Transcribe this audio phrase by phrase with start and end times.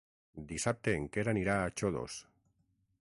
[0.51, 2.17] Dissabte en Quer anirà a Xodos.